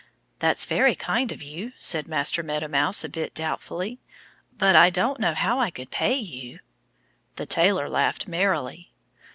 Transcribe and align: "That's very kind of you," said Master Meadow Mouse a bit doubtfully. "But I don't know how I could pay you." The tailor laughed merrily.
"That's 0.39 0.65
very 0.65 0.95
kind 0.95 1.31
of 1.31 1.43
you," 1.43 1.73
said 1.77 2.07
Master 2.07 2.41
Meadow 2.41 2.67
Mouse 2.67 3.03
a 3.03 3.07
bit 3.09 3.35
doubtfully. 3.35 3.99
"But 4.57 4.75
I 4.75 4.89
don't 4.89 5.19
know 5.19 5.35
how 5.35 5.59
I 5.59 5.69
could 5.69 5.91
pay 5.91 6.15
you." 6.15 6.59
The 7.35 7.45
tailor 7.45 7.87
laughed 7.87 8.27
merrily. 8.27 8.89